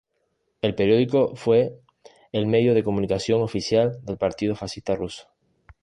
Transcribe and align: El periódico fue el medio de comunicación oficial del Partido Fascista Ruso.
El 0.63 0.73
periódico 0.73 1.35
fue 1.35 1.79
el 2.31 2.47
medio 2.47 2.73
de 2.73 2.83
comunicación 2.83 3.43
oficial 3.43 3.99
del 4.03 4.17
Partido 4.17 4.55
Fascista 4.55 4.95
Ruso. 4.95 5.27